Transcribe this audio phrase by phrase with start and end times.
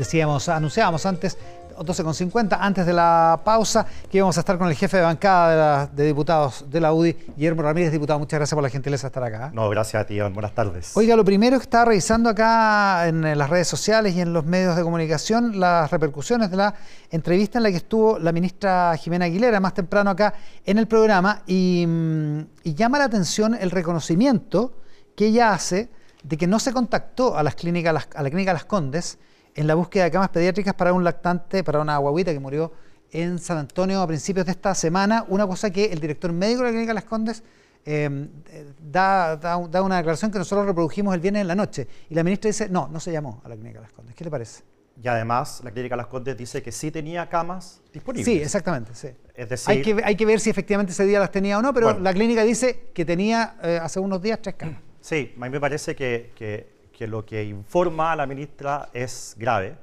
[0.00, 1.36] decíamos, anunciábamos antes,
[1.76, 6.06] 12.50, antes de la pausa, que íbamos a estar con el jefe de bancada de,
[6.06, 8.18] diputados de la UDI, Guillermo Ramírez, diputado.
[8.18, 9.48] Muchas gracias por la gentileza de estar acá.
[9.48, 9.50] ¿eh?
[9.52, 10.32] No, gracias a ti, Iván.
[10.32, 10.96] Buenas tardes.
[10.96, 14.74] Oiga, lo primero que estaba revisando acá en las redes sociales y en los medios
[14.74, 16.74] de comunicación, las repercusiones de la
[17.10, 20.32] entrevista en la que estuvo la ministra Jimena Aguilera más temprano acá
[20.64, 24.72] en el programa y, mm, y llama la atención el reconocimiento
[25.14, 25.90] que ella hace
[26.22, 29.18] de que no se contactó a, las clínicas, a la clínica Las Condes
[29.60, 32.72] en la búsqueda de camas pediátricas para un lactante, para una guaguita que murió
[33.12, 35.26] en San Antonio a principios de esta semana.
[35.28, 37.42] Una cosa que el director médico de la Clínica Las Condes
[37.84, 38.30] em,
[38.80, 41.86] da, da, una declaración que nosotros reprodujimos el viernes en la noche.
[42.08, 44.14] Y la ministra dice, no, no se llamó a la Clínica Las Condes.
[44.14, 44.62] ¿Qué le parece?
[45.02, 48.24] Y además, la Clínica Las Condes dice que sí tenía camas disponibles.
[48.24, 48.94] Sí, exactamente.
[48.94, 49.08] Sí.
[49.34, 51.74] Es decir, hay, que, hay que ver si efectivamente ese día las tenía o no,
[51.74, 54.80] pero la clínica dice que tenía eh, hace unos días tres camas.
[55.02, 59.34] Sí, a mí me parece que, que que lo que informa a la ministra es
[59.38, 59.78] grave.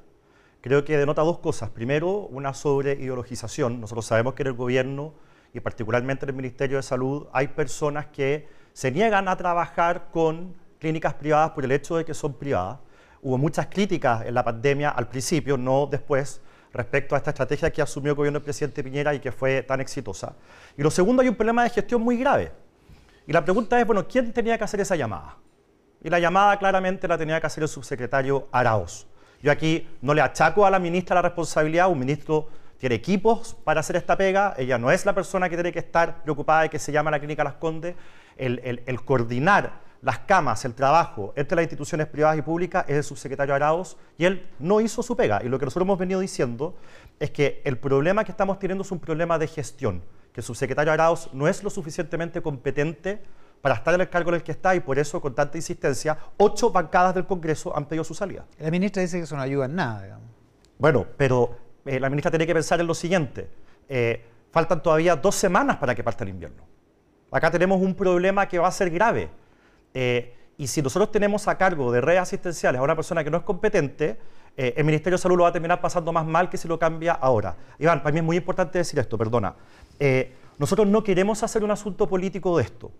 [0.61, 1.71] Creo que denota dos cosas.
[1.71, 3.81] Primero, una sobreideologización.
[3.81, 5.15] Nosotros sabemos que en el gobierno
[5.51, 10.53] y particularmente en el Ministerio de Salud hay personas que se niegan a trabajar con
[10.77, 12.77] clínicas privadas por el hecho de que son privadas.
[13.23, 16.39] Hubo muchas críticas en la pandemia al principio, no después,
[16.71, 19.81] respecto a esta estrategia que asumió el gobierno del presidente Piñera y que fue tan
[19.81, 20.35] exitosa.
[20.77, 22.51] Y lo segundo, hay un problema de gestión muy grave.
[23.25, 25.37] Y la pregunta es, bueno, ¿quién tenía que hacer esa llamada?
[26.03, 29.07] Y la llamada claramente la tenía que hacer el subsecretario Arauz.
[29.41, 33.79] Yo aquí no le achaco a la ministra la responsabilidad, un ministro tiene equipos para
[33.79, 36.79] hacer esta pega, ella no es la persona que tiene que estar preocupada de que
[36.79, 37.95] se llama la clínica Las Condes,
[38.37, 43.55] el, coordinar las camas, el trabajo entre las instituciones privadas y públicas es el subsecretario
[43.55, 45.41] Arauz y él no hizo su pega.
[45.43, 46.75] Y lo que nosotros hemos venido diciendo
[47.19, 50.93] es que el problema que estamos teniendo es un problema de gestión, que el subsecretario
[50.93, 53.23] Arauz no es lo suficientemente competente
[53.67, 56.17] para estar en el cargo en el que está y por eso, con tanta insistencia,
[56.37, 58.45] ocho bancadas del Congreso han pedido su salida.
[58.59, 60.25] La ministra dice que eso no ayuda en nada, digamos.
[60.79, 61.53] Bueno, pero
[61.85, 63.49] eh, la ministra tiene que pensar en lo siguiente.
[63.89, 66.63] Eh, faltan todavía dos semanas para que parta el invierno.
[67.29, 69.29] Acá tenemos un problema que va a ser grave.
[69.93, 73.35] Eh, y si nosotros tenemos a cargo de redes asistenciales a una persona que no
[73.35, 74.17] es competente,
[74.55, 77.11] el Ministerio de Salud lo va a terminar pasando más mal que si lo cambia
[77.11, 77.57] ahora.
[77.79, 79.55] Iván, para mí es muy importante decir esto, perdona.
[80.57, 82.91] nosotros no queremos hacer un asunto político de esto.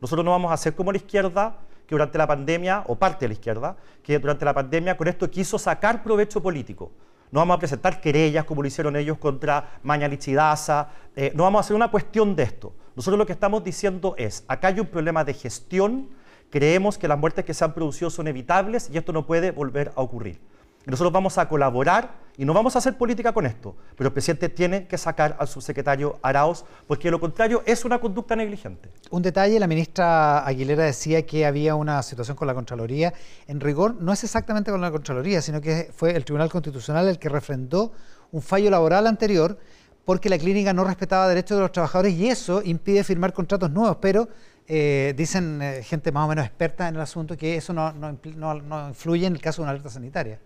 [0.00, 1.56] Nosotros no vamos a hacer como la izquierda,
[1.86, 5.30] que durante la pandemia, o parte de la izquierda, que durante la pandemia con esto
[5.30, 6.90] quiso sacar provecho político.
[7.30, 11.60] No vamos a presentar querellas como lo hicieron ellos contra Mañalich eh, no vamos a
[11.60, 12.72] hacer una cuestión de esto.
[12.94, 16.10] Nosotros lo que estamos diciendo es, acá hay un problema de gestión,
[16.50, 19.92] creemos que las muertes que se han producido son evitables y esto no puede volver
[19.96, 20.40] a ocurrir.
[20.86, 24.48] Nosotros vamos a colaborar y no vamos a hacer política con esto, pero el presidente
[24.48, 28.90] tiene que sacar al subsecretario Arauz, porque lo contrario es una conducta negligente.
[29.10, 33.14] Un detalle, la ministra Aguilera decía que había una situación con la Contraloría.
[33.46, 37.18] En rigor, no es exactamente con la Contraloría, sino que fue el Tribunal Constitucional el
[37.18, 37.92] que refrendó
[38.32, 39.56] un fallo laboral anterior
[40.04, 43.96] porque la clínica no respetaba derechos de los trabajadores y eso impide firmar contratos nuevos,
[44.02, 44.28] pero
[44.66, 49.26] eh, dicen eh, gente más o menos experta en el asunto que eso no influye
[49.26, 50.38] en el caso de una alerta sanitaria.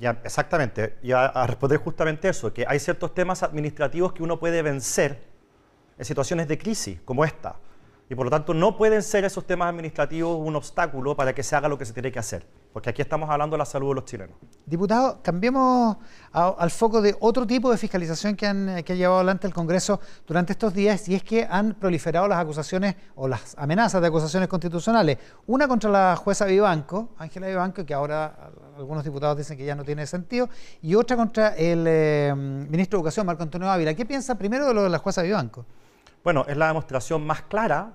[0.00, 0.96] Exactamente.
[1.02, 5.22] Y a, responder justamente eso, que hay ciertos temas administrativos que uno puede vencer
[5.98, 7.56] en situaciones de crisis como esta.
[8.08, 11.54] Y por lo tanto no pueden ser esos temas administrativos un obstáculo para que se
[11.54, 13.94] haga lo que se tiene que hacer, porque aquí estamos hablando de la salud de
[13.96, 14.36] los chilenos.
[14.64, 15.96] Diputado, cambiemos
[16.32, 20.00] al foco de otro tipo de fiscalización que, han, que ha llevado adelante el Congreso
[20.26, 24.48] durante estos días, y es que han proliferado las acusaciones o las amenazas de acusaciones
[24.48, 25.18] constitucionales.
[25.46, 29.84] Una contra la jueza Vivanco, Ángela Vivanco, que ahora algunos diputados dicen que ya no
[29.84, 30.48] tiene sentido,
[30.82, 33.94] y otra contra el eh, ministro de Educación, Marco Antonio Ávila.
[33.94, 35.66] ¿Qué piensa primero de lo de la jueza Vivanco?
[36.22, 37.94] Bueno, es la demostración más clara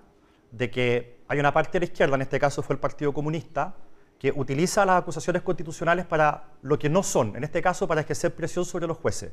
[0.51, 3.73] de que hay una parte de la izquierda, en este caso fue el Partido Comunista,
[4.19, 8.33] que utiliza las acusaciones constitucionales para lo que no son, en este caso para ejercer
[8.33, 9.31] presión sobre los jueces.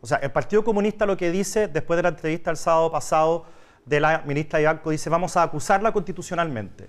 [0.00, 3.44] O sea, el Partido Comunista lo que dice, después de la entrevista el sábado pasado
[3.84, 6.88] de la ministra Ibanco, dice vamos a acusarla constitucionalmente.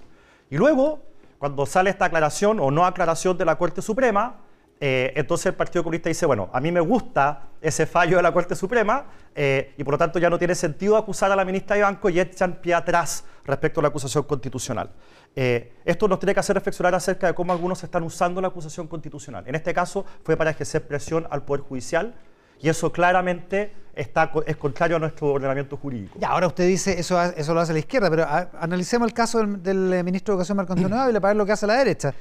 [0.49, 1.01] Y luego,
[1.37, 4.39] cuando sale esta aclaración o no aclaración de la Corte Suprema,
[4.79, 8.33] eh, entonces el Partido Comunista dice, bueno, a mí me gusta ese fallo de la
[8.33, 9.05] Corte Suprema
[9.35, 12.09] eh, y por lo tanto ya no tiene sentido acusar a la ministra de Banco
[12.09, 14.89] y echan pie atrás respecto a la acusación constitucional.
[15.35, 18.87] Eh, esto nos tiene que hacer reflexionar acerca de cómo algunos están usando la acusación
[18.87, 19.43] constitucional.
[19.47, 22.13] En este caso fue para ejercer presión al Poder Judicial
[22.61, 26.17] y eso claramente está, es contrario a nuestro ordenamiento jurídico.
[26.19, 28.25] Ya, ahora usted dice eso, eso lo hace la izquierda, pero
[28.59, 31.67] analicemos el caso del, ministro de Educación, Marco Antonio Ávila, para ver lo que hace
[31.67, 32.13] la derecha.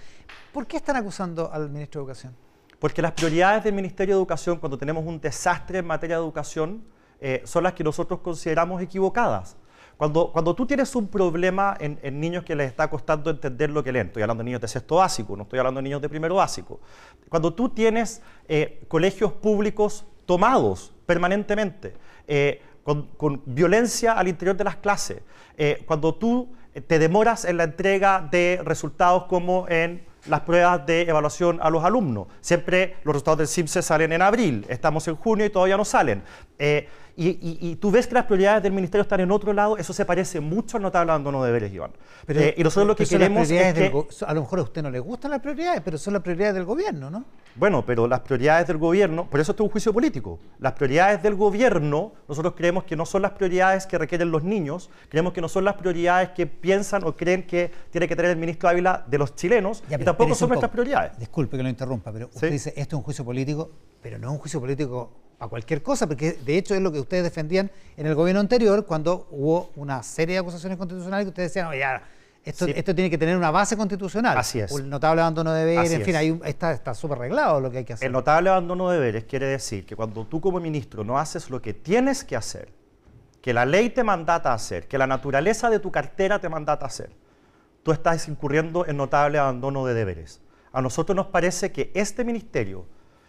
[0.52, 2.36] ¿Por qué están acusando al ministro de Educación?
[2.78, 6.82] Porque las prioridades del Ministerio de Educación, cuando tenemos un desastre en materia de educación,
[7.20, 9.56] eh, son las que nosotros consideramos equivocadas.
[9.96, 13.92] Cuando, cuando tú tienes un problema en, niños que les está costando entender lo que
[13.92, 16.36] leen, estoy hablando de niños de sexto básico, no estoy hablando de niños de primero
[16.36, 16.80] básico.
[17.28, 21.94] Cuando tú tienes eh, colegios públicos tomados permanentemente,
[22.26, 25.22] eh, con, violencia al interior de las clases,
[25.56, 26.48] eh, cuando tú
[26.86, 31.84] te demoras en la entrega de resultados como en las pruebas de evaluación a los
[31.84, 32.28] alumnos.
[32.40, 36.22] Siempre los resultados del CIMSE salen en abril, estamos en junio y todavía no salen.
[36.58, 40.04] Eh, y, tú ves que las prioridades del ministerio están en otro lado, eso se
[40.04, 41.92] parece mucho al notable abandono de deberes, Iván.
[42.26, 43.92] Pero, eh, y nosotros lo que queremos es que...
[44.26, 46.64] a lo mejor a usted no le gustan las prioridades, pero son las prioridades del
[46.64, 47.24] gobierno, ¿no?
[47.54, 50.38] Bueno, pero las prioridades del gobierno, por eso esto es un juicio político.
[50.58, 54.88] Las prioridades del gobierno, nosotros creemos que no son las prioridades que requieren los niños,
[55.10, 58.38] creemos que no son las prioridades que piensan o creen que tiene que tener el
[58.38, 61.18] ministro Ávila de los chilenos, y tampoco son nuestras prioridades.
[61.18, 63.70] Disculpe que lo interrumpa, pero usted dice, esto es un juicio político,
[64.00, 67.00] pero no es un juicio político a cualquier cosa, porque de hecho es lo que
[67.00, 71.50] ustedes defendían en el gobierno anterior cuando hubo una serie de acusaciones constitucionales que ustedes
[71.52, 71.84] decían, oye,
[72.44, 74.38] esto, esto tiene que tener una base constitucional.
[74.38, 74.70] Así es.
[74.70, 77.92] El notable abandono de deberes, en fin, ahí está súper arreglado lo que hay que
[77.92, 78.06] hacer.
[78.06, 81.60] El notable abandono de deberes quiere decir que cuando tú como ministro no haces lo
[81.60, 82.68] que tienes que hacer,
[83.40, 86.84] que la ley te mandata a hacer, que la naturaleza de tu cartera te mandata
[86.84, 87.10] a hacer,
[87.82, 90.40] tú estás incurriendo en notable abandono de deberes.
[90.72, 92.86] A nosotros nos parece que este ministerio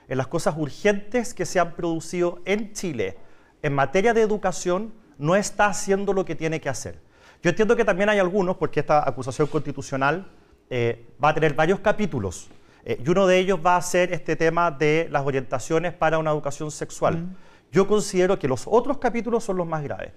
[0.08, 3.18] en las cosas urgentes que se han producido en Chile
[3.64, 7.00] en materia de educación no está haciendo lo que tiene que hacer.
[7.42, 10.28] Yo entiendo que también hay algunos, porque esta acusación constitucional
[10.70, 12.50] eh, va a tener varios capítulos,
[12.86, 16.32] eh, y uno de ellos va a ser este tema de las orientaciones para una
[16.32, 17.18] educación sexual.
[17.18, 17.36] Mm.
[17.72, 20.12] Yo considero que los otros capítulos son los más graves,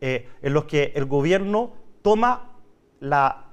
[0.00, 1.72] eh, en los que el gobierno
[2.02, 2.50] toma
[3.00, 3.46] la,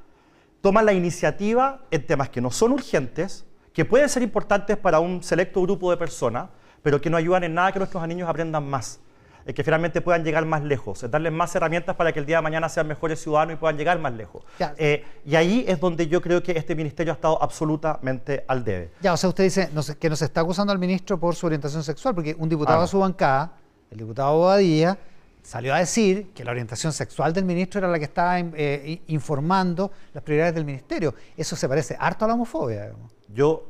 [0.62, 3.46] toma la iniciativa en temas que no son urgentes,
[3.78, 6.50] que pueden ser importantes para un selecto grupo de personas,
[6.82, 9.00] pero que no ayudan en nada que nuestros niños aprendan más,
[9.46, 12.42] eh, que finalmente puedan llegar más lejos, darles más herramientas para que el día de
[12.42, 14.44] mañana sean mejores ciudadanos y puedan llegar más lejos.
[14.78, 18.94] Eh, y ahí es donde yo creo que este ministerio ha estado absolutamente al debe.
[19.00, 19.70] Ya, o sea, usted dice
[20.00, 22.98] que nos está acusando al ministro por su orientación sexual, porque un diputado a su
[22.98, 23.52] bancada,
[23.92, 24.98] el diputado Bobadilla,
[25.44, 29.92] salió a decir que la orientación sexual del ministro era la que estaba eh, informando
[30.16, 31.14] las prioridades del ministerio.
[31.38, 32.92] Eso se parece harto a la homofobia.
[33.28, 33.64] Yo,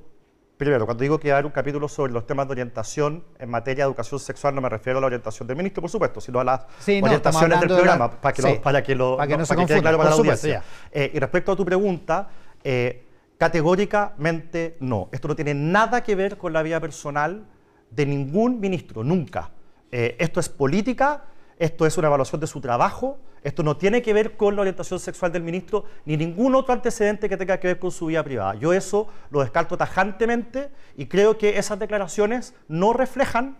[0.57, 3.89] primero, cuando digo que hay un capítulo sobre los temas de orientación en materia de
[3.89, 6.65] educación sexual, no me refiero a la orientación del ministro, por supuesto, sino a las
[6.88, 10.09] orientaciones del programa, para que, para que, lo, para que no, se quede claro para
[10.12, 10.63] la audiencia.
[10.92, 12.30] Eh, y respecto a tu pregunta,
[12.63, 13.06] eh,
[13.38, 15.09] categóricamente no.
[15.12, 17.45] Esto no tiene nada que ver con la vida personal
[17.92, 19.51] de ningún ministro, nunca.
[19.92, 21.24] esto es política
[21.59, 24.99] esto es una evaluación de su trabajo, esto no tiene que ver con la orientación
[24.99, 28.55] sexual del ministro ni ningún otro antecedente que tenga que ver con su vida privada.
[28.55, 33.57] Yo eso lo descarto tajantemente y creo que esas declaraciones no reflejan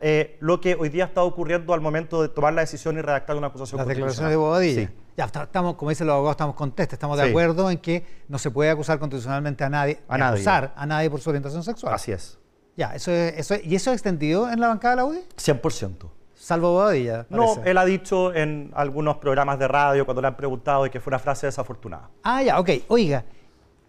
[0.00, 3.36] eh, lo que hoy día está ocurriendo al momento de tomar la decisión y redactar
[3.36, 4.86] una acusación Las declaraciones de Bobadilla.
[4.86, 4.94] Sí.
[5.16, 8.50] Ya, estamos, como dicen los abogados, estamos contestos, estamos de acuerdo en que no se
[8.50, 10.34] puede acusar constitucionalmente a nadie, a nadie.
[10.34, 11.94] acusar a nadie por su orientación sexual.
[11.94, 12.38] Así es.
[12.76, 15.20] Ya, eso, eso ¿y eso es extendido en la bancada de la UDI?
[15.36, 16.17] 100%.
[16.48, 17.26] Salvo Bobadilla.
[17.28, 20.98] No, él ha dicho en algunos programas de radio cuando le han preguntado de que
[20.98, 22.08] fue una frase desafortunada.
[22.22, 22.70] Ah, ya, ok.
[22.88, 23.22] Oiga,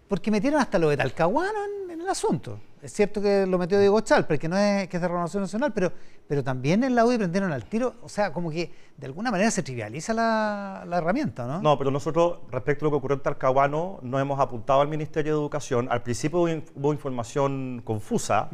[0.06, 1.58] porque metieron hasta lo de Talcahuano
[1.88, 2.60] en, el asunto.
[2.82, 5.72] Es cierto que lo metió Diego Chal, porque no es que es de Renovación Nacional,
[5.72, 5.90] pero,
[6.28, 7.94] pero también en la UDI prendieron al tiro.
[8.02, 11.62] O sea, como que de alguna manera se trivializa la, herramienta, ¿no?
[11.62, 15.32] No, pero nosotros, respecto a lo que ocurrió en Talcahuano, no hemos apuntado al Ministerio
[15.32, 15.88] de Educación.
[15.90, 18.50] Al principio hubo, información confusa.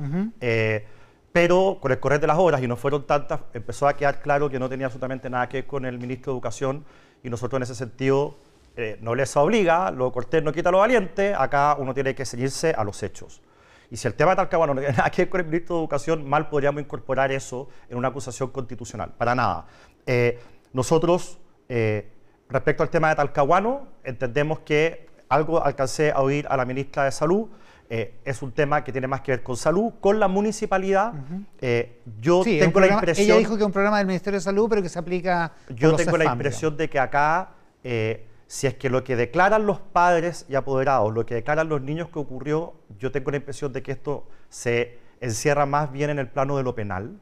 [1.37, 4.49] Pero con el correr de las horas, y no fueron tantas, empezó a quedar claro
[4.49, 6.83] que no tenía absolutamente nada que ver con el ministro de Educación
[7.23, 8.39] y nosotros en ese sentido
[8.75, 12.73] eh, no les obliga, lo cortés no quita lo valiente, acá uno tiene que ceñirse
[12.73, 13.43] a los hechos.
[13.91, 15.83] Y si el tema de Talcahuano no tiene nada que ver con el ministro de
[15.83, 19.13] Educación, mal podríamos incorporar eso en una acusación constitucional.
[19.19, 19.67] Para nada.
[20.07, 20.39] Eh,
[20.73, 22.13] nosotros, eh,
[22.49, 27.13] respecto al tema de Talcahuano, entendemos que algo alcancé a oír a la ministra de
[27.13, 27.47] Salud,
[27.89, 31.13] eh, es un tema que tiene más que ver con salud, con la municipalidad.
[31.61, 33.27] Eh, yo tengo la impresión...
[33.27, 35.53] Ella dijo que es un programa del Ministerio de Salud, pero que se aplica...
[35.69, 37.51] Yo tengo la impresión de que acá,
[37.85, 41.81] eh, si es que lo que declaran los padres y apoderados, lo que declaran los
[41.81, 46.19] niños que ocurrió, yo tengo la impresión de que esto se encierra más bien en
[46.19, 47.21] el plano de lo penal.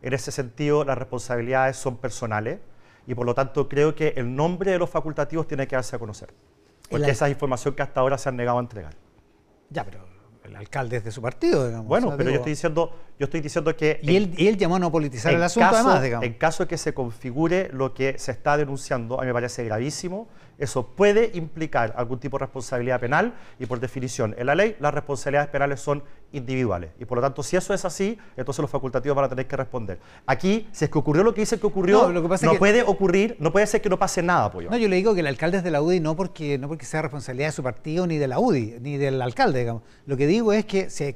[0.00, 2.60] En ese sentido, las responsabilidades son personales
[3.06, 5.98] y por lo tanto creo que el nombre de los facultativos tiene que darse a
[5.98, 6.32] conocer.
[6.88, 8.94] Porque esa es información que hasta ahora se han negado a entregar.
[9.70, 10.06] Ya, pero
[10.44, 11.86] el alcalde es de su partido, digamos.
[11.86, 14.00] Bueno, pero yo estoy diciendo, yo estoy diciendo que.
[14.02, 16.26] Y, él, él, llamó a no politizar el asunto, además, digamos.
[16.26, 19.64] En caso de que se configure lo que se está denunciando, a mí me parece
[19.64, 24.76] gravísimo eso puede implicar algún tipo de responsabilidad penal y por definición en la ley
[24.80, 26.90] las responsabilidades penales son individuales.
[26.98, 29.56] Y por lo tanto, si eso es así, entonces los facultativos van a tener que
[29.56, 29.98] responder.
[30.26, 33.66] Aquí, si es que ocurrió lo que dice que ocurrió, no, puede ocurrir, no puede
[33.66, 35.80] ser que no pase nada, No, yo le digo que el alcalde es de la
[35.80, 38.96] UDI no porque, no porque sea responsabilidad de su partido ni de la UDI, ni
[38.96, 39.82] del alcalde, digamos.
[40.06, 41.12] Lo que digo es que se,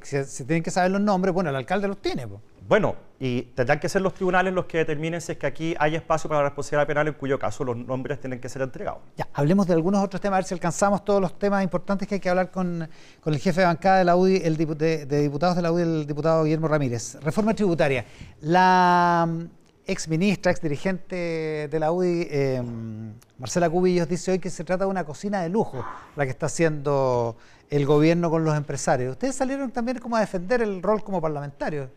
[0.46, 2.26] tienen que saber los nombres, bueno, el alcalde los tiene.
[2.68, 5.94] Bueno, y tendrán que ser los tribunales los que determinen si es que aquí hay
[5.94, 9.00] espacio para la responsabilidad penal, en cuyo caso los nombres tienen que ser entregados.
[9.16, 12.16] Ya, hablemos de algunos otros temas, a ver si alcanzamos todos los temas importantes que
[12.16, 12.88] hay que hablar con,
[13.24, 16.42] el jefe de bancada de la UDI, el de, diputados de la UDI, el diputado
[16.42, 17.16] Guillermo Ramírez.
[17.22, 18.04] Reforma tributaria.
[18.40, 19.44] La mm,
[19.86, 24.84] ex ministra, ex dirigente de la UDI, em, Marcela Cubillos, dice hoy que se trata
[24.84, 25.84] de una cocina de lujo
[26.16, 27.36] la que está haciendo
[27.70, 29.12] el gobierno con los empresarios.
[29.12, 31.88] Ustedes salieron también como a defender el rol como parlamentarios.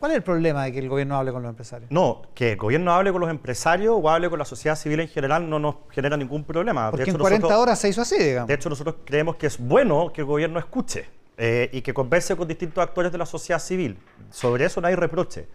[0.00, 1.90] ¿Cuál es el problema de que el gobierno hable con los empresarios?
[1.90, 5.08] No, que el gobierno hable con los empresarios o hable con la sociedad civil en
[5.08, 6.90] general no nos genera ningún problema.
[6.90, 8.48] Porque en 40 horas se hizo así, digamos.
[8.48, 12.34] De hecho, nosotros creemos que es bueno que el gobierno escuche eh, y que converse
[12.34, 13.98] con distintos actores de la sociedad civil.
[14.30, 15.48] Sobre eso no hay reproche.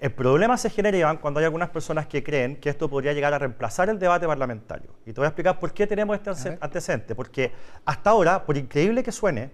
[0.00, 3.34] El problema se genera, Iván, cuando hay algunas personas que creen que esto podría llegar
[3.34, 4.90] a reemplazar el debate parlamentario.
[5.04, 7.16] Y te voy a explicar por qué tenemos este antecedente.
[7.16, 7.50] Porque
[7.84, 9.50] hasta ahora, por increíble que suene,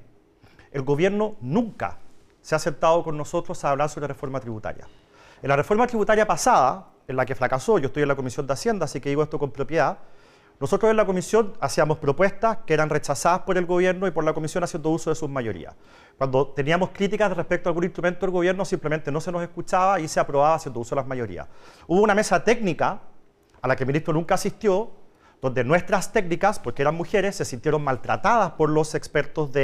[0.72, 1.96] el gobierno nunca
[2.40, 4.86] se ha aceptado con nosotros a hablar sobre reforma tributaria.
[5.42, 8.52] En la reforma tributaria pasada, en la que fracasó, yo estoy en la Comisión de
[8.52, 9.98] Hacienda, así que digo esto con propiedad,
[10.60, 14.34] nosotros en la Comisión hacíamos propuestas que eran rechazadas por el Gobierno y por la
[14.34, 15.74] Comisión haciendo uso de sus mayorías.
[16.18, 20.06] Cuando teníamos críticas respecto a algún instrumento del Gobierno, simplemente no se nos escuchaba y
[20.06, 21.48] se aprobaba haciendo uso de las mayorías.
[21.86, 23.00] Hubo una mesa técnica
[23.62, 24.90] a la que el ministro nunca asistió,
[25.40, 29.54] donde nuestras técnicas, porque eran mujeres, se sintieron maltratadas por los expertos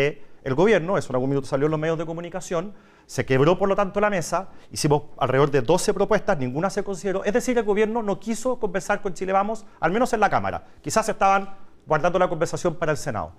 [0.47, 2.73] del gobierno, eso en algún minuto salió en los medios de comunicación,
[3.05, 7.25] se quebró por lo tanto la mesa, hicimos alrededor de 12 propuestas, ninguna se consideró,
[7.25, 10.65] es decir, el gobierno no quiso conversar con Chile Vamos, al menos en la Cámara,
[10.81, 11.53] quizás estaban
[11.85, 13.33] guardando la conversación para el Senado.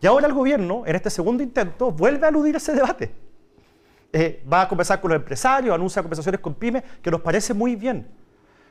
[0.00, 3.14] Y ahora el gobierno, en este segundo intento, vuelve a aludir ese debate.
[4.10, 7.76] Eh, va a conversar con los empresarios, anuncia conversaciones con pymes, que nos parece muy
[7.76, 8.08] bien.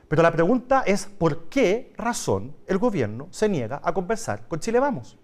[0.08, 4.80] Pero la pregunta es por qué razón el gobierno se niega a conversar con Chile
[4.80, 5.20] Vamos.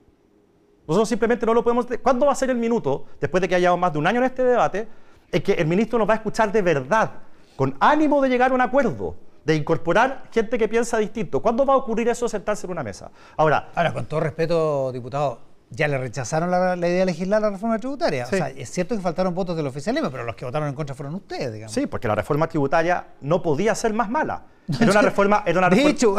[0.88, 1.88] Nosotros simplemente no lo podemos...
[2.01, 4.25] ¿Cuándo va a ser el minuto, después de que hayamos más de un año en
[4.25, 4.88] este debate,
[5.31, 7.11] en que el ministro nos va a escuchar de verdad,
[7.55, 11.41] con ánimo de llegar a un acuerdo, de incorporar gente que piensa distinto?
[11.41, 13.11] ¿Cuándo va a ocurrir eso sentarse en una mesa?
[13.38, 15.39] Ahora, Ahora con todo respeto, diputado,
[15.71, 18.25] ya le rechazaron la, idea de legislar la reforma tributaria.
[18.25, 20.93] O sea, es cierto que faltaron votos del oficialismo, pero los que votaron en contra
[20.93, 21.73] fueron ustedes, digamos.
[21.73, 24.43] Sí, porque la reforma tributaria no podía ser más mala.
[24.79, 25.43] Era una reforma...
[25.45, 26.15] Era una de hecho,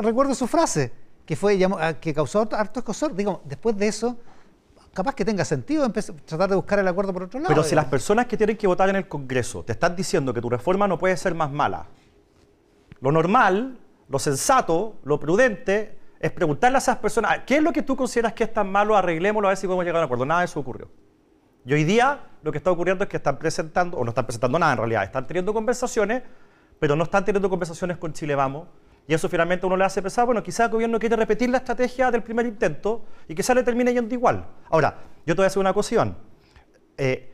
[0.00, 0.92] recuerdo su frase,
[1.30, 1.56] que fue
[2.00, 3.14] que causó harto escosor.
[3.14, 4.18] Digo, después de eso,
[4.92, 5.88] capaz que tenga sentido
[6.24, 7.54] tratar de buscar el acuerdo por otro lado.
[7.54, 10.40] Pero si las personas que tienen que votar en el Congreso te están diciendo que
[10.40, 11.86] tu reforma no puede ser más mala,
[13.00, 17.82] lo normal, lo sensato, lo prudente es preguntarle a esas personas, ¿qué es lo que
[17.82, 18.96] tú consideras que es tan malo?
[18.96, 20.26] Arreglémoslo a ver si podemos llegar a un acuerdo.
[20.26, 20.88] Nada de eso ocurrió.
[21.64, 24.58] Y hoy día lo que está ocurriendo es que están presentando, o no están presentando
[24.58, 26.24] nada en realidad, están teniendo conversaciones,
[26.80, 28.66] pero no están teniendo conversaciones con Chile Vamos.
[29.06, 32.10] Y eso finalmente uno le hace pensar, bueno, quizás el gobierno quiere repetir la estrategia
[32.10, 34.46] del primer intento y quizás le termine yendo igual.
[34.68, 36.16] Ahora, yo te voy a hacer una cuestión.
[36.96, 37.32] Eh,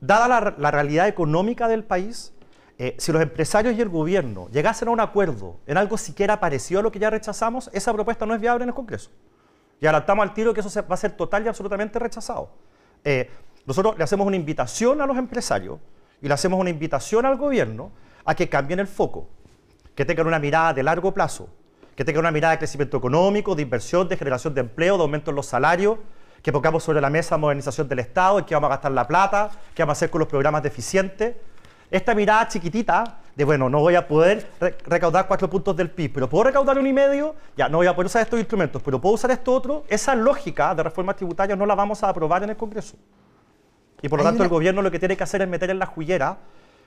[0.00, 2.34] dada la, realidad económica del país,
[2.78, 6.80] eh, si los empresarios y el gobierno llegasen a un acuerdo en algo siquiera parecido
[6.80, 9.10] a lo que ya rechazamos, esa propuesta no es viable en el Congreso.
[9.80, 12.50] Y adelantamos al tiro que eso va a ser total y absolutamente rechazado.
[13.04, 13.30] Eh,
[13.66, 15.78] nosotros le hacemos una invitación a los empresarios
[16.20, 17.92] y le hacemos una invitación al gobierno
[18.24, 19.28] a que cambien el foco,
[19.94, 21.48] que tengan una mirada de largo plazo,
[21.94, 25.30] que tengan una mirada de crecimiento económico, de inversión, de generación de empleo, de aumento
[25.30, 25.98] en los salarios,
[26.42, 29.50] que pongamos sobre la mesa modernización del Estado, en qué vamos a gastar la plata,
[29.74, 31.36] qué vamos a hacer con los programas deficientes
[31.92, 34.46] esta mirada chiquitita de, bueno, no voy a poder
[34.86, 37.94] recaudar cuatro puntos del PIB, pero puedo recaudar un y medio, ya no voy a
[37.94, 41.66] poder usar estos instrumentos, pero puedo usar esto otro, esa lógica de reforma tributaria no
[41.66, 42.96] la vamos a aprobar en el Congreso.
[44.00, 45.86] Y por lo tanto el gobierno lo que tiene que hacer es meter en la
[45.86, 46.38] juguera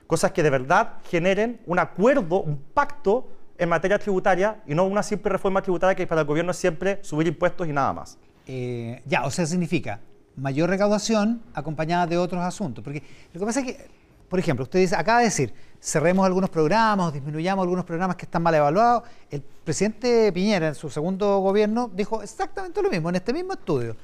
[0.06, 5.02] cosas que de verdad generen un acuerdo, un pacto en materia tributaria y no una
[5.02, 8.18] simple reforma tributaria que para el gobierno es siempre subir impuestos y nada más.
[8.46, 10.00] Eh, ya, o sea, significa
[10.36, 12.84] mayor recaudación acompañada de otros asuntos.
[12.84, 13.88] Porque lo que pasa es que
[14.28, 18.42] por ejemplo, usted dice, acaba de decir, cerremos algunos programas disminuyamos algunos programas que están
[18.42, 19.04] mal evaluados.
[19.30, 23.96] El presidente Piñera, en su segundo gobierno, dijo exactamente lo mismo, en este mismo estudio.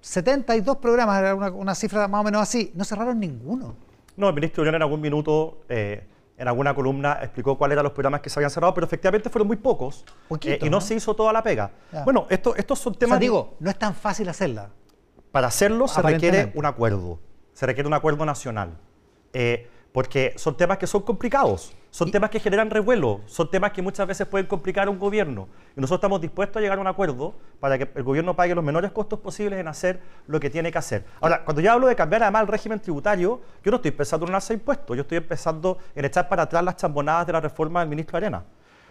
[0.00, 3.74] 72 programas, era una, cifra más o menos así, no cerraron ninguno.
[4.18, 6.04] No, el ministro Unión en algún minuto, eh,
[6.36, 9.46] en alguna columna, explicó cuáles eran los programas que se habían cerrado, pero efectivamente fueron
[9.46, 10.04] muy pocos
[10.42, 11.70] eh, y no, se hizo toda la pega.
[12.04, 13.16] Bueno, esto, estos son temas...
[13.16, 14.70] O digo, no es tan fácil hacerla.
[15.30, 17.20] Para hacerlo se requiere un acuerdo,
[17.52, 18.76] se requiere un acuerdo nacional.
[19.32, 21.72] Eh, porque son temas que son complicados.
[21.90, 25.48] Son temas que generan revuelo, son temas que muchas veces pueden complicar a un gobierno.
[25.74, 28.62] Y nosotros estamos dispuestos a llegar a un acuerdo para que el gobierno pague los
[28.62, 31.04] menores costos posibles en hacer lo que tiene que hacer.
[31.20, 34.30] Ahora, cuando yo hablo de cambiar además el régimen tributario, yo no estoy pensando en
[34.30, 37.40] un alza de impuestos, yo estoy empezando en echar para atrás las chambonadas de la
[37.40, 38.44] reforma del ministro Arena.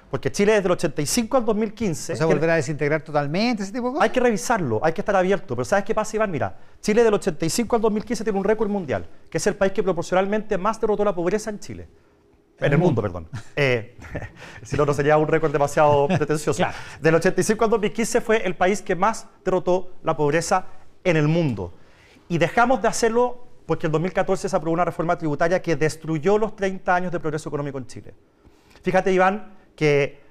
[0.09, 2.13] Porque Chile desde el 85 al 2015...
[2.13, 4.03] O sea, volver a desintegrar totalmente ese tipo de cosas.
[4.05, 5.53] Hay que revisarlo, hay que estar abierto.
[5.53, 6.31] Pero ¿sabes qué pasa, Iván?
[6.31, 9.83] Mira, Chile del 85 al 2015 tiene un récord mundial, que es el país que
[9.83, 11.87] proporcionalmente más derrotó la pobreza en Chile.
[12.59, 13.27] En, el mundo, perdón.
[13.55, 13.97] Eh,
[14.63, 16.63] si no, no sería un récord demasiado pretencioso.
[17.01, 20.65] Del 85 al 2015 fue el país que más derrotó la pobreza
[21.03, 21.73] en el mundo.
[22.29, 26.55] Y dejamos de hacerlo porque en 2014 se aprobó una reforma tributaria que destruyó los
[26.55, 28.13] 30 años de progreso económico en Chile.
[28.81, 30.26] Fíjate, Iván, que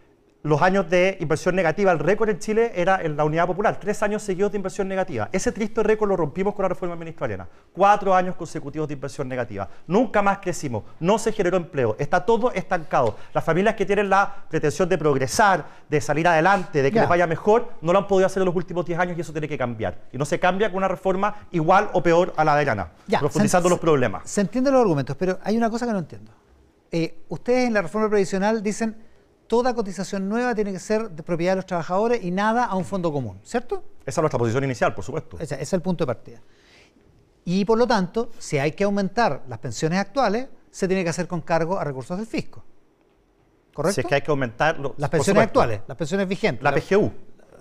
[0.47, 4.01] los años de inversión negativa, el récord en Chile era en la unidad popular, tres
[4.05, 5.29] años seguidos de inversión negativa.
[5.33, 7.49] Ese triste récord lo rompimos con la reforma ministerial.
[7.73, 9.69] Cuatro años consecutivos de inversión negativa.
[9.89, 13.17] Nunca más crecimos, no se generó empleo, está todo estancado.
[13.35, 17.27] Las familias que tienen la pretensión de progresar, de salir adelante, de que les vaya
[17.27, 19.59] mejor, no lo han podido hacer en los últimos diez años y eso tiene que
[19.59, 19.99] cambiar.
[20.13, 23.69] Y no se cambia con una reforma igual o peor a la de Arana, profundizando
[23.69, 24.31] los problemas.
[24.31, 26.31] Se entienden los argumentos, pero hay una cosa que no entiendo.
[26.93, 29.06] Eh, ustedes en la reforma previsional dicen
[29.47, 32.85] toda cotización nueva tiene que ser de propiedad de los trabajadores y nada a un
[32.85, 33.85] fondo común, ¿cierto?
[34.05, 35.39] Esa es nuestra posición inicial, por supuesto.
[35.39, 36.41] Ese, es el punto de partida.
[37.45, 41.27] Y por lo tanto, si hay que aumentar las pensiones actuales, se tiene que hacer
[41.27, 42.65] con cargo a recursos del fisco.
[43.73, 43.95] ¿Correcto?
[43.95, 46.63] Si es que hay que aumentar las pensiones actuales, las pensiones vigentes.
[46.63, 47.13] La PGU.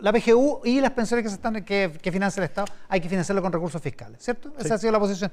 [0.01, 3.09] La, PGU y las pensiones que, se están, que, que financia el Estado, hay que
[3.09, 4.53] financiarlo con recursos fiscales, ¿cierto?
[4.57, 5.31] Esa ha sido la posición.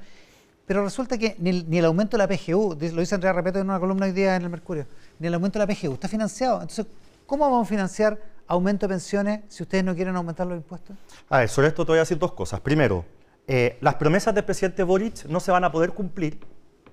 [0.65, 3.79] Pero resulta que ni el, aumento de la PGU, lo dice Andrea Repeto en una
[3.79, 4.85] columna hoy día en el Mercurio,
[5.19, 6.61] ni el aumento de la PGU está financiado.
[6.61, 6.85] Entonces,
[7.25, 8.17] ¿cómo vamos a financiar
[8.47, 10.95] aumento de pensiones si ustedes no quieren aumentar los impuestos?
[11.29, 12.61] A ver, sobre esto te voy a decir dos cosas.
[12.61, 13.03] Primero,
[13.45, 16.39] eh, las promesas del presidente Boric no se van a poder cumplir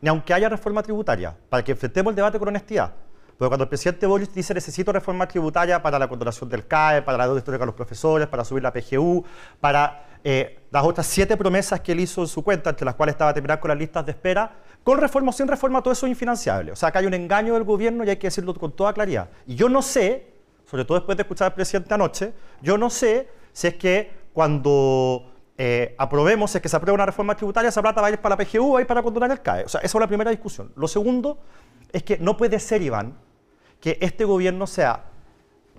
[0.00, 2.95] ni aunque haya reforma tributaria, para que enfrentemos el debate con honestidad.
[3.40, 7.16] Porque cuando el presidente Boric dice necesito reforma tributaria para la condonación del CAE, para
[7.16, 9.25] la deuda histórica de los profesores, para subir la PGU,
[9.59, 13.14] para eh, las otras siete promesas que él hizo en su cuenta, entre las cuales
[13.14, 16.11] estaba terminar con las listas de espera, con reforma o sin reforma, todo eso es
[16.11, 16.73] infinanciable.
[16.73, 19.30] O sea, que hay un engaño del gobierno y hay que decirlo con toda claridad.
[19.47, 20.35] Y yo no sé,
[20.66, 25.32] sobre todo después de escuchar al presidente anoche, yo no sé si es que cuando
[25.56, 28.18] eh, aprobemos, si es que se aprueba una reforma tributaria, esa plata va a ir
[28.18, 29.64] para la PGU va a ir para condonar el CAE.
[29.64, 30.70] O sea, esa es la primera discusión.
[30.76, 31.38] Lo segundo
[31.90, 33.14] es que no puede ser, Iván,
[33.80, 35.06] que este gobierno sea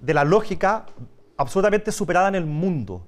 [0.02, 0.86] de la lógica
[1.38, 3.06] absolutamente superada en el mundo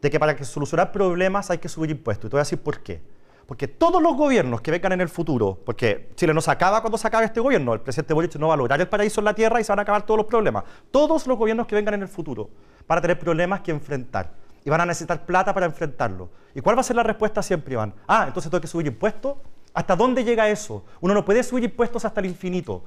[0.00, 2.26] de que para que solucionar problemas hay que subir impuestos.
[2.26, 3.00] Y te voy a decir por qué.
[3.46, 6.96] Porque todos los gobiernos que vengan en el futuro, porque Chile no se acaba cuando
[6.96, 9.34] se acabe este gobierno, el presidente Boric no va a lograr el paraíso en la
[9.34, 10.64] tierra y se van a acabar todos los problemas.
[10.90, 12.48] Todos los gobiernos que vengan en el futuro
[12.86, 14.32] van a tener problemas que enfrentar
[14.64, 16.30] y van a necesitar plata para enfrentarlo.
[16.54, 17.94] ¿Y cuál va a ser la respuesta siempre, Iván?
[18.06, 19.36] Ah, entonces tengo que subir impuestos.
[19.74, 20.84] ¿Hasta dónde llega eso?
[21.00, 22.84] Uno no puede subir impuestos hasta el infinito.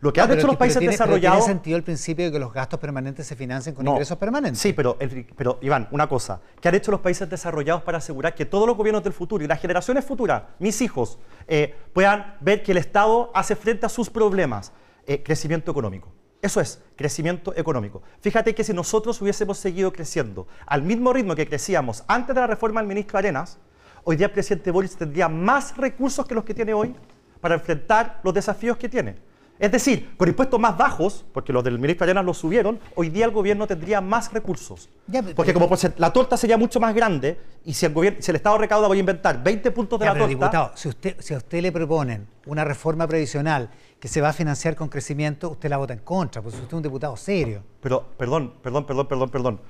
[0.00, 1.44] Lo que han hecho los países desarrollados.
[1.44, 4.60] ¿Tiene sentido el principio de que los gastos permanentes se financien con ingresos permanentes?
[4.60, 4.96] Sí, pero,
[5.36, 6.40] pero Iván, una cosa.
[6.60, 9.46] ¿Qué han hecho los países desarrollados para asegurar que todos los gobiernos del futuro y
[9.46, 14.10] las generaciones futuras, mis hijos, eh, puedan ver que el Estado hace frente a sus
[14.10, 14.72] problemas?
[15.06, 16.12] Eh, crecimiento económico.
[16.42, 18.02] Eso es, crecimiento económico.
[18.20, 22.46] Fíjate que si nosotros hubiésemos seguido creciendo al mismo ritmo que crecíamos antes de la
[22.46, 23.58] reforma del ministro Arenas,
[24.04, 26.94] hoy día el presidente Boris tendría más recursos que los que tiene hoy
[27.40, 29.16] para enfrentar los desafíos que tiene.
[29.58, 33.24] Es decir, con impuestos más bajos, porque los del ministro Arenas los subieron, hoy día
[33.24, 34.88] el gobierno tendría más recursos.
[35.34, 38.58] porque como la torta sería mucho más grande y si el, gobierno, si el Estado
[38.58, 40.26] recauda, voy a inventar 20 puntos de la torta.
[40.26, 44.32] Diputado, si, usted, si a usted le proponen una reforma previsional que se va a
[44.32, 47.62] financiar con crecimiento, usted la vota en contra, porque usted es un diputado serio.
[47.80, 49.60] Pero, perdón, perdón, perdón, perdón, perdón.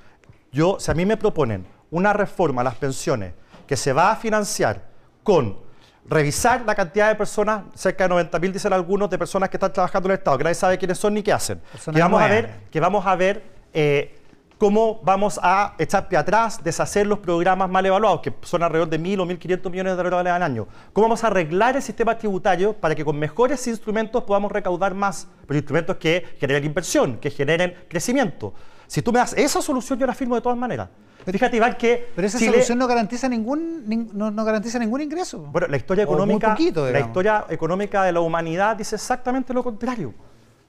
[0.51, 3.33] Yo, si a mí me proponen una reforma a las pensiones
[3.65, 4.89] que se va a financiar
[5.23, 5.66] con
[6.09, 10.07] revisar la cantidad de personas, cerca de 90.000 dicen algunos, de personas que están trabajando
[10.07, 11.61] en el Estado, que nadie sabe quiénes son ni qué hacen.
[11.93, 13.43] que vamos, a ver, que vamos a ver
[13.73, 14.19] eh,
[14.57, 18.99] cómo vamos a echar pie atrás, deshacer los programas mal evaluados, que son alrededor de
[18.99, 20.67] 1.000 o 1.500 millones de dólares al año.
[20.93, 25.27] ¿Cómo vamos a arreglar el sistema tributario para que con mejores instrumentos podamos recaudar más?
[25.45, 28.53] Pero instrumentos que generen inversión, que generen crecimiento.
[28.87, 30.89] Si tú me das esa solución, yo la firmo de todas maneras.
[31.31, 32.09] Fíjate, Iván, que.
[32.15, 35.39] Pero esa solución no garantiza ningún, no, garantiza ningún ingreso.
[35.39, 36.55] Bueno, la historia económica.
[36.57, 40.13] la historia económica de la humanidad dice exactamente lo contrario.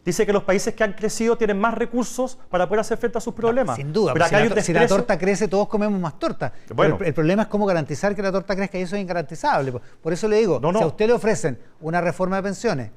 [0.05, 3.21] Dice que los países que han crecido tienen más recursos para poder hacer frente a
[3.21, 3.77] sus problemas.
[3.77, 4.27] sin duda, pero
[4.63, 6.53] si, la, torta crece, todos comemos más torta.
[6.75, 9.73] Bueno, el, problema es cómo garantizar que la torta crezca y eso es ingarantizable.
[10.01, 12.91] Por eso le digo, si a usted le ofrecen una reforma de pensiones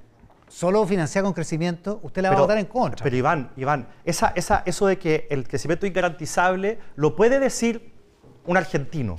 [0.52, 3.04] solo financiada con crecimiento, usted la va a votar en contra.
[3.04, 7.94] Pero Iván, Iván, esa, esa, eso de que el crecimiento es ingarantizable lo puede decir
[8.46, 9.18] un argentino.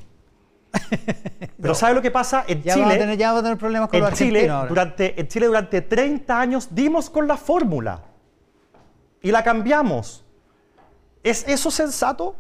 [1.61, 2.45] Pero ¿sabe lo que pasa?
[2.47, 4.29] En Ya Chile, vamos a tener, ya vamos a tener problemas con los en Chile,
[4.41, 4.69] argentinos ahora.
[4.69, 8.03] durante, en Chile durante 30 años dimos con la fórmula
[9.23, 10.25] y la cambiamos.
[11.23, 12.37] ¿Es eso sensato?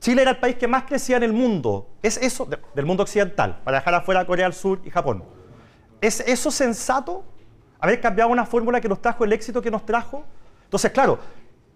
[0.00, 1.88] Chile era el país que más crecía en el mundo.
[2.02, 5.24] ¿Es eso, de- del mundo occidental, para dejar afuera Corea del Sur y Japón?
[6.00, 7.24] ¿Es eso sensato?
[7.84, 10.24] Haber cambiado una fórmula que nos trajo el éxito que nos trajo.
[10.64, 11.18] Entonces, claro,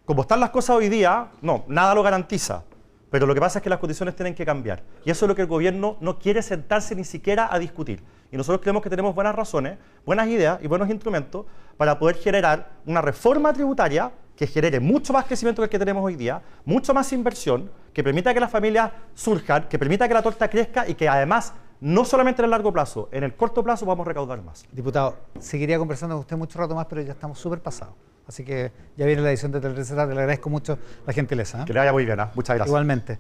[0.07, 2.63] como están las cosas hoy día, no, nada lo garantiza.
[3.11, 4.83] Pero lo que pasa es que las condiciones tienen que cambiar.
[5.05, 8.03] Y eso es lo que el gobierno no quiere sentarse ni siquiera a discutir.
[8.33, 11.45] Y nosotros creemos que tenemos buenas razones, buenas ideas y buenos instrumentos
[11.77, 16.03] para poder generar una reforma tributaria que genere mucho más crecimiento que el que tenemos
[16.03, 20.23] hoy día, mucho más inversión, que permita que las familias surjan, que permita que la
[20.23, 23.87] torta crezca y que además, no solamente en el largo plazo, en el corto plazo
[23.87, 24.67] vamos a recaudar más.
[24.73, 27.95] Diputado, seguiría conversando con usted mucho rato más, pero ya estamos súper pasados.
[28.29, 31.63] Así que ya viene la edición de Teletreceta, le agradezco mucho la gentileza.
[31.63, 31.65] ¿eh?
[31.65, 32.31] Que le vaya muy bien, ¿ah?
[32.35, 32.69] muchas gracias.
[32.69, 33.19] Igualmente.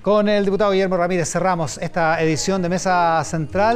[0.00, 3.74] Con el diputado Guillermo Ramírez cerramos esta edición de Mesa Central.